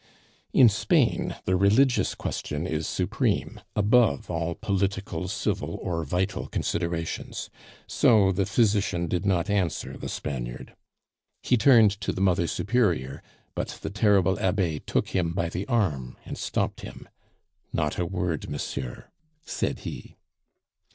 In 0.51 0.67
Spain 0.67 1.35
the 1.45 1.55
religious 1.55 2.15
question 2.15 2.65
is 2.65 2.87
supreme, 2.87 3.61
above 3.75 4.31
all 4.31 4.55
political, 4.55 5.27
civil, 5.27 5.77
or 5.79 6.03
vital 6.03 6.47
considerations; 6.47 7.51
so 7.85 8.31
the 8.31 8.47
physician 8.47 9.05
did 9.05 9.27
not 9.27 9.47
answer 9.47 9.97
the 9.99 10.09
Spaniard. 10.09 10.73
He 11.43 11.55
turned 11.55 11.91
to 12.01 12.11
the 12.11 12.19
Mother 12.19 12.47
Superior, 12.47 13.21
but 13.53 13.77
the 13.83 13.91
terrible 13.91 14.39
Abbe 14.39 14.79
took 14.87 15.09
him 15.09 15.33
by 15.33 15.49
the 15.49 15.67
arm 15.67 16.17
and 16.25 16.35
stopped 16.35 16.81
him. 16.81 17.07
"Not 17.71 17.99
a 17.99 18.05
word, 18.07 18.49
monsieur!" 18.49 19.05
said 19.45 19.81
he. 19.81 20.15